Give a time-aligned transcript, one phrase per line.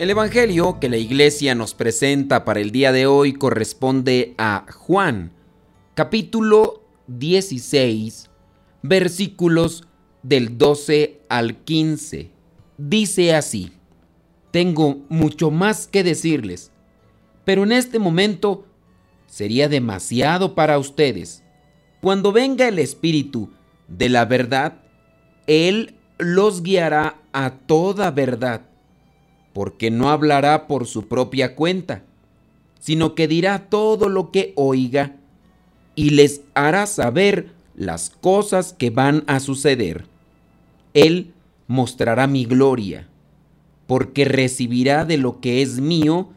[0.00, 5.30] El Evangelio que la iglesia nos presenta para el día de hoy corresponde a Juan,
[5.92, 8.30] capítulo 16,
[8.80, 9.84] versículos
[10.22, 12.30] del 12 al 15.
[12.78, 13.72] Dice así,
[14.50, 16.72] tengo mucho más que decirles,
[17.44, 18.64] pero en este momento
[19.26, 21.44] sería demasiado para ustedes.
[22.00, 23.50] Cuando venga el Espíritu
[23.86, 24.80] de la verdad,
[25.46, 28.69] Él los guiará a toda verdad
[29.52, 32.04] porque no hablará por su propia cuenta,
[32.78, 35.16] sino que dirá todo lo que oiga
[35.94, 40.06] y les hará saber las cosas que van a suceder.
[40.94, 41.32] Él
[41.66, 43.08] mostrará mi gloria,
[43.86, 46.28] porque recibirá de lo que es mío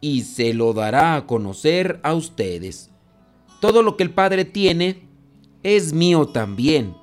[0.00, 2.90] y se lo dará a conocer a ustedes.
[3.60, 5.02] Todo lo que el Padre tiene
[5.62, 6.94] es mío también.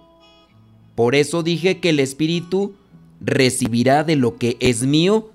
[0.95, 2.75] Por eso dije que el Espíritu
[3.19, 5.31] recibirá de lo que es mío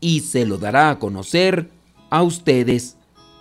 [0.00, 1.70] y se lo dará a conocer
[2.08, 2.96] a ustedes.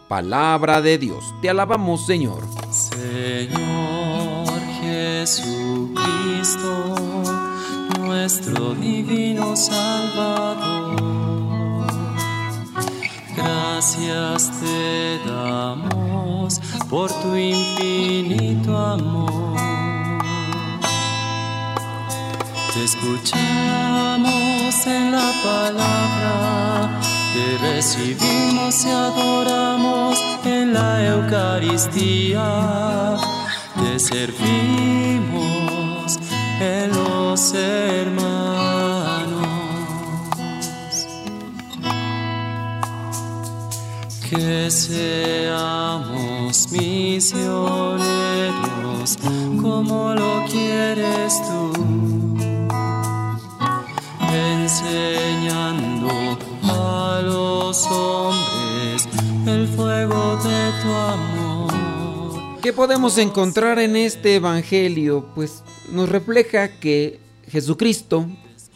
[0.08, 1.24] Palabra de Dios.
[1.42, 2.44] Te alabamos, Señor.
[2.72, 5.96] Señor Jesucristo,
[8.00, 10.98] nuestro divino Salvador.
[13.36, 19.58] Gracias te damos por tu infinito amor.
[22.74, 24.49] Te escuchamos
[24.90, 27.00] en la palabra,
[27.34, 32.48] te recibimos y adoramos en la Eucaristía,
[33.76, 35.40] te servimos
[36.60, 38.40] en los hermanos.
[44.30, 45.72] Que seamos
[46.72, 48.00] misioneros
[49.62, 52.19] como lo quieres tú
[54.82, 59.08] enseñando a los hombres
[59.46, 62.60] el fuego de tu amor.
[62.62, 65.30] ¿Qué podemos encontrar en este Evangelio?
[65.36, 68.28] Pues nos refleja que Jesucristo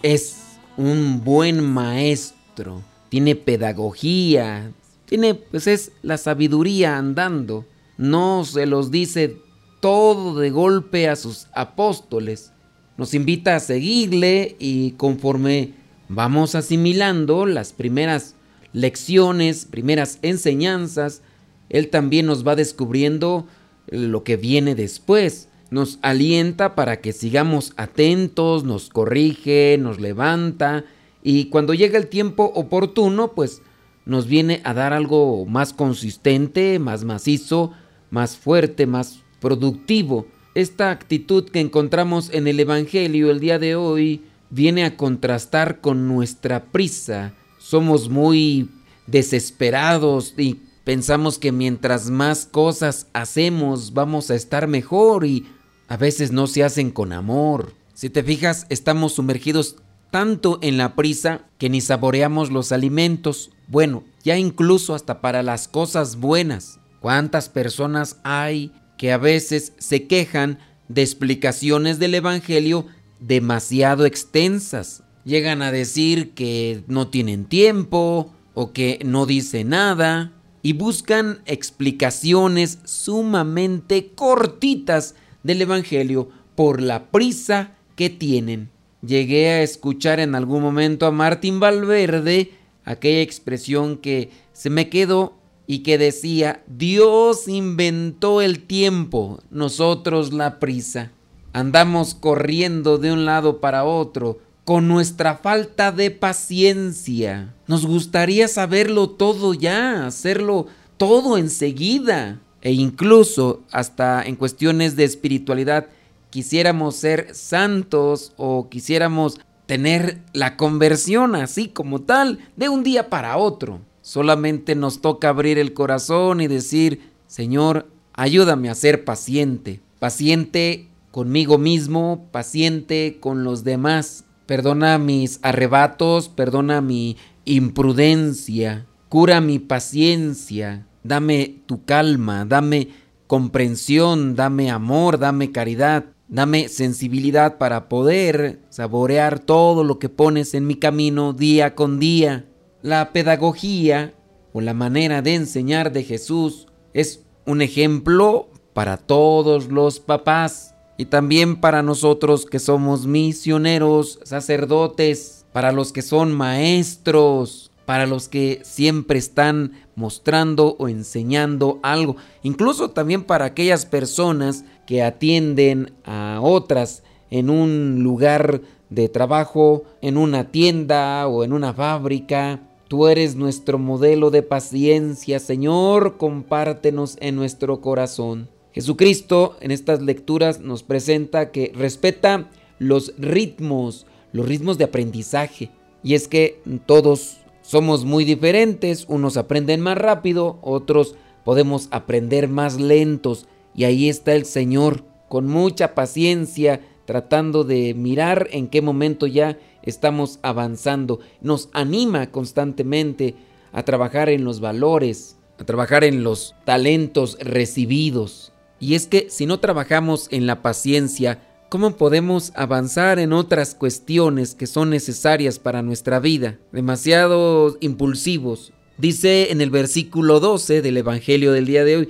[0.01, 4.71] es un buen maestro, tiene pedagogía,
[5.05, 7.65] tiene, pues es la sabiduría andando.
[7.97, 9.37] No se los dice
[9.79, 12.51] todo de golpe a sus apóstoles.
[12.97, 15.82] Nos invita a seguirle y conforme
[16.15, 18.35] vamos asimilando las primeras
[18.73, 21.21] lecciones, primeras enseñanzas,
[21.69, 23.47] Él también nos va descubriendo
[23.87, 25.49] lo que viene después.
[25.69, 30.85] Nos alienta para que sigamos atentos, nos corrige, nos levanta
[31.23, 33.61] y cuando llega el tiempo oportuno, pues
[34.05, 37.71] nos viene a dar algo más consistente, más macizo,
[38.11, 40.27] más fuerte, más productivo.
[40.53, 44.21] Esta actitud que encontramos en el Evangelio el día de hoy
[44.53, 47.33] viene a contrastar con nuestra prisa.
[47.57, 48.69] Somos muy
[49.07, 55.47] desesperados y pensamos que mientras más cosas hacemos vamos a estar mejor y
[55.87, 57.73] a veces no se hacen con amor.
[57.95, 59.77] Si te fijas, estamos sumergidos
[60.11, 63.49] tanto en la prisa que ni saboreamos los alimentos.
[63.67, 66.79] Bueno, ya incluso hasta para las cosas buenas.
[66.99, 70.59] ¿Cuántas personas hay que a veces se quejan
[70.89, 72.85] de explicaciones del Evangelio
[73.25, 75.03] demasiado extensas.
[75.23, 82.79] Llegan a decir que no tienen tiempo o que no dice nada y buscan explicaciones
[82.83, 88.69] sumamente cortitas del Evangelio por la prisa que tienen.
[89.05, 92.51] Llegué a escuchar en algún momento a Martín Valverde
[92.85, 100.59] aquella expresión que se me quedó y que decía, Dios inventó el tiempo, nosotros la
[100.59, 101.11] prisa.
[101.53, 107.53] Andamos corriendo de un lado para otro con nuestra falta de paciencia.
[107.67, 110.67] Nos gustaría saberlo todo ya, hacerlo
[110.97, 112.39] todo enseguida.
[112.61, 115.87] E incluso hasta en cuestiones de espiritualidad
[116.29, 123.37] quisiéramos ser santos o quisiéramos tener la conversión así como tal de un día para
[123.37, 123.81] otro.
[124.01, 131.59] Solamente nos toca abrir el corazón y decir, Señor, ayúdame a ser paciente, paciente conmigo
[131.59, 134.25] mismo, paciente con los demás.
[134.47, 142.87] Perdona mis arrebatos, perdona mi imprudencia, cura mi paciencia, dame tu calma, dame
[143.27, 150.65] comprensión, dame amor, dame caridad, dame sensibilidad para poder saborear todo lo que pones en
[150.65, 152.47] mi camino día con día.
[152.81, 154.15] La pedagogía
[154.51, 161.05] o la manera de enseñar de Jesús es un ejemplo para todos los papás y
[161.05, 168.61] también para nosotros que somos misioneros, sacerdotes, para los que son maestros, para los que
[168.63, 177.03] siempre están mostrando o enseñando algo, incluso también para aquellas personas que atienden a otras
[177.29, 182.61] en un lugar de trabajo, en una tienda o en una fábrica.
[182.87, 188.49] Tú eres nuestro modelo de paciencia, Señor, compártenos en nuestro corazón.
[188.73, 192.49] Jesucristo en estas lecturas nos presenta que respeta
[192.79, 195.69] los ritmos, los ritmos de aprendizaje.
[196.03, 201.15] Y es que todos somos muy diferentes, unos aprenden más rápido, otros
[201.45, 203.45] podemos aprender más lentos.
[203.75, 209.57] Y ahí está el Señor, con mucha paciencia, tratando de mirar en qué momento ya
[209.83, 211.19] estamos avanzando.
[211.41, 213.35] Nos anima constantemente
[213.71, 218.52] a trabajar en los valores, a trabajar en los talentos recibidos.
[218.83, 224.55] Y es que si no trabajamos en la paciencia, ¿cómo podemos avanzar en otras cuestiones
[224.55, 226.59] que son necesarias para nuestra vida?
[226.73, 228.73] Demasiado impulsivos.
[228.97, 232.09] Dice en el versículo 12 del Evangelio del día de hoy,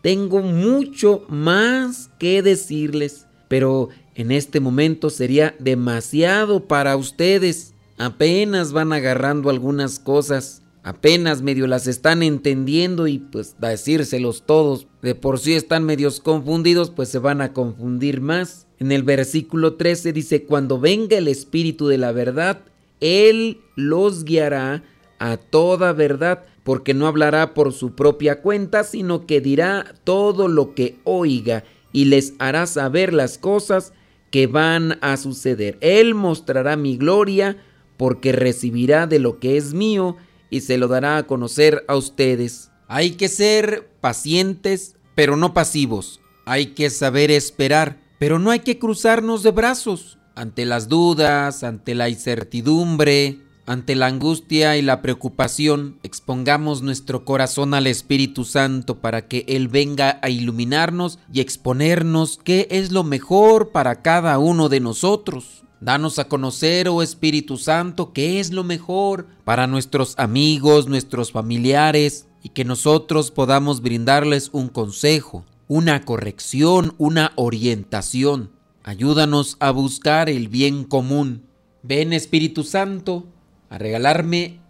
[0.00, 7.74] tengo mucho más que decirles, pero en este momento sería demasiado para ustedes.
[7.98, 15.14] Apenas van agarrando algunas cosas apenas medio las están entendiendo y pues decírselos todos de
[15.14, 18.68] por sí están medios confundidos, pues se van a confundir más.
[18.78, 22.60] En el versículo 13 dice, cuando venga el Espíritu de la verdad,
[23.00, 24.84] Él los guiará
[25.18, 30.74] a toda verdad, porque no hablará por su propia cuenta, sino que dirá todo lo
[30.74, 33.94] que oiga y les hará saber las cosas
[34.30, 35.78] que van a suceder.
[35.80, 37.56] Él mostrará mi gloria,
[37.96, 40.16] porque recibirá de lo que es mío,
[40.50, 42.70] y se lo dará a conocer a ustedes.
[42.88, 46.20] Hay que ser pacientes, pero no pasivos.
[46.44, 50.18] Hay que saber esperar, pero no hay que cruzarnos de brazos.
[50.34, 57.72] Ante las dudas, ante la incertidumbre, ante la angustia y la preocupación, expongamos nuestro corazón
[57.72, 63.70] al Espíritu Santo para que Él venga a iluminarnos y exponernos qué es lo mejor
[63.70, 65.63] para cada uno de nosotros.
[65.84, 72.26] Danos a conocer, oh Espíritu Santo, qué es lo mejor para nuestros amigos, nuestros familiares,
[72.42, 78.50] y que nosotros podamos brindarles un consejo, una corrección, una orientación.
[78.82, 81.42] Ayúdanos a buscar el bien común.
[81.82, 83.26] Ven Espíritu Santo
[83.68, 84.60] a regalarme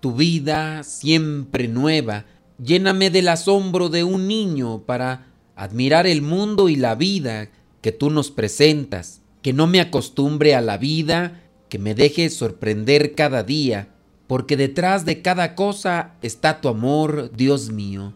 [0.00, 2.24] tu vida siempre nueva.
[2.56, 7.50] Lléname del asombro de un niño para admirar el mundo y la vida
[7.82, 13.14] que tú nos presentas que no me acostumbre a la vida, que me deje sorprender
[13.14, 13.88] cada día,
[14.26, 18.14] porque detrás de cada cosa está tu amor, Dios mío.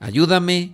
[0.00, 0.72] Ayúdame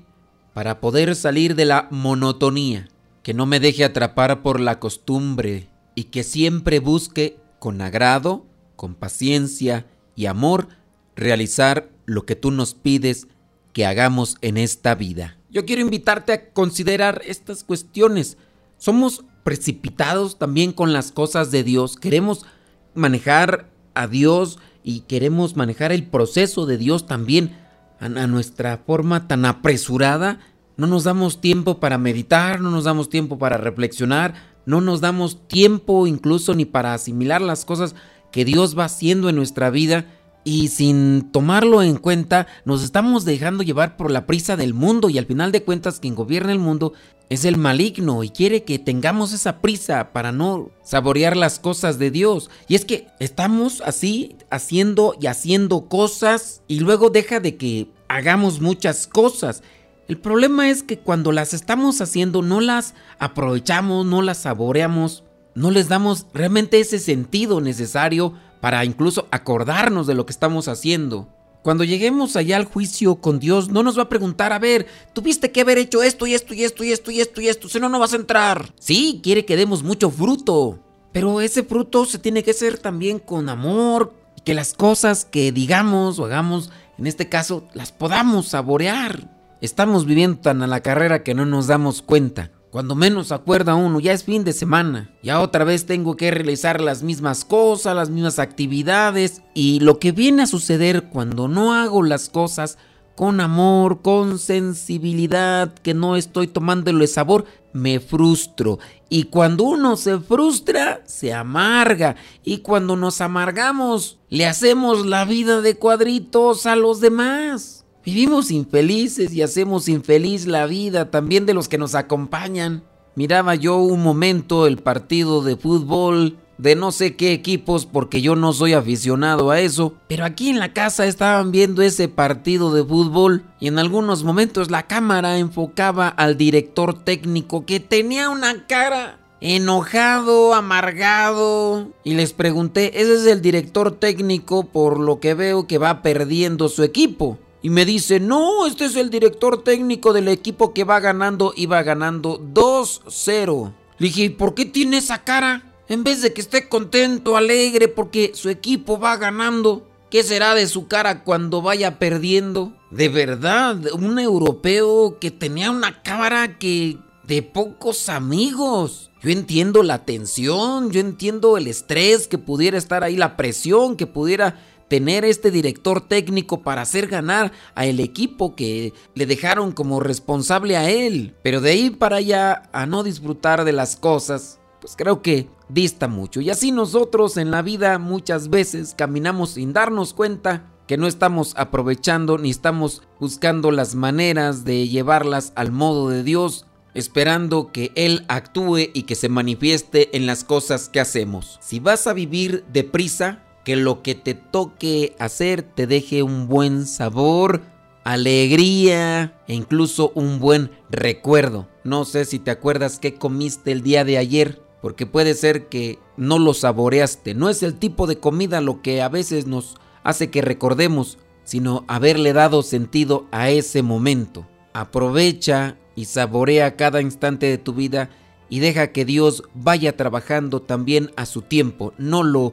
[0.54, 2.88] para poder salir de la monotonía,
[3.22, 8.46] que no me deje atrapar por la costumbre y que siempre busque con agrado,
[8.76, 9.86] con paciencia
[10.16, 10.68] y amor
[11.14, 13.28] realizar lo que tú nos pides
[13.72, 15.36] que hagamos en esta vida.
[15.50, 18.36] Yo quiero invitarte a considerar estas cuestiones.
[18.78, 21.96] Somos precipitados también con las cosas de Dios.
[21.96, 22.46] Queremos
[22.94, 27.56] manejar a Dios y queremos manejar el proceso de Dios también
[27.98, 30.40] a, nuestra forma tan apresurada.
[30.76, 35.46] No nos damos tiempo para meditar, no nos damos tiempo para reflexionar, no nos damos
[35.48, 37.94] tiempo incluso ni para asimilar las cosas
[38.32, 40.06] que Dios va haciendo en nuestra vida
[40.44, 45.18] y sin tomarlo en cuenta nos estamos dejando llevar por la prisa del mundo y
[45.18, 46.94] al final de cuentas quien gobierna el mundo
[47.28, 52.10] es el maligno y quiere que tengamos esa prisa para no saborear las cosas de
[52.10, 52.50] Dios.
[52.66, 58.60] Y es que estamos así haciendo y haciendo cosas y luego deja de que hagamos
[58.60, 59.62] muchas cosas.
[60.08, 65.22] El problema es que cuando las estamos haciendo no las aprovechamos, no las saboreamos,
[65.54, 71.28] no les damos realmente ese sentido necesario para incluso acordarnos de lo que estamos haciendo.
[71.62, 75.50] Cuando lleguemos allá al juicio con Dios, no nos va a preguntar, a ver, tuviste
[75.50, 77.78] que haber hecho esto y esto y esto y esto y esto y esto, si
[77.78, 78.72] no, no vas a entrar.
[78.78, 80.78] Sí, quiere que demos mucho fruto,
[81.12, 85.52] pero ese fruto se tiene que hacer también con amor, y que las cosas que
[85.52, 89.28] digamos o hagamos, en este caso, las podamos saborear.
[89.60, 92.50] Estamos viviendo tan a la carrera que no nos damos cuenta.
[92.70, 95.10] Cuando menos acuerda uno, ya es fin de semana.
[95.24, 99.42] Ya otra vez tengo que realizar las mismas cosas, las mismas actividades.
[99.54, 102.78] Y lo que viene a suceder cuando no hago las cosas
[103.16, 108.78] con amor, con sensibilidad, que no estoy tomándole sabor, me frustro.
[109.08, 112.14] Y cuando uno se frustra, se amarga.
[112.44, 117.79] Y cuando nos amargamos, le hacemos la vida de cuadritos a los demás.
[118.12, 122.82] Vivimos infelices y hacemos infeliz la vida también de los que nos acompañan.
[123.14, 128.34] Miraba yo un momento el partido de fútbol de no sé qué equipos porque yo
[128.34, 132.84] no soy aficionado a eso, pero aquí en la casa estaban viendo ese partido de
[132.84, 139.20] fútbol y en algunos momentos la cámara enfocaba al director técnico que tenía una cara
[139.40, 145.78] enojado, amargado y les pregunté, ese es el director técnico por lo que veo que
[145.78, 147.38] va perdiendo su equipo.
[147.62, 151.66] Y me dice, no, este es el director técnico del equipo que va ganando y
[151.66, 153.72] va ganando 2-0.
[153.98, 155.62] Le dije, ¿por qué tiene esa cara?
[155.88, 159.86] En vez de que esté contento, alegre, porque su equipo va ganando.
[160.08, 162.72] ¿Qué será de su cara cuando vaya perdiendo?
[162.90, 169.10] De verdad, un europeo que tenía una cara que de pocos amigos.
[169.22, 174.06] Yo entiendo la tensión, yo entiendo el estrés que pudiera estar ahí, la presión que
[174.06, 174.58] pudiera
[174.90, 180.76] tener este director técnico para hacer ganar a el equipo que le dejaron como responsable
[180.76, 181.36] a él.
[181.44, 186.08] Pero de ahí para allá a no disfrutar de las cosas, pues creo que dista
[186.08, 186.40] mucho.
[186.40, 191.54] Y así nosotros en la vida muchas veces caminamos sin darnos cuenta que no estamos
[191.56, 198.24] aprovechando ni estamos buscando las maneras de llevarlas al modo de Dios, esperando que Él
[198.26, 201.60] actúe y que se manifieste en las cosas que hacemos.
[201.62, 206.86] Si vas a vivir deprisa, que lo que te toque hacer te deje un buen
[206.86, 207.60] sabor,
[208.02, 211.68] alegría e incluso un buen recuerdo.
[211.84, 216.00] No sé si te acuerdas qué comiste el día de ayer porque puede ser que
[216.16, 217.34] no lo saboreaste.
[217.34, 221.84] No es el tipo de comida lo que a veces nos hace que recordemos, sino
[221.86, 224.48] haberle dado sentido a ese momento.
[224.72, 228.10] Aprovecha y saborea cada instante de tu vida
[228.48, 231.94] y deja que Dios vaya trabajando también a su tiempo.
[231.98, 232.52] No lo